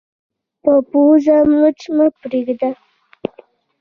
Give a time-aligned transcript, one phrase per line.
[0.63, 2.69] په پوزې مچ مه پرېږده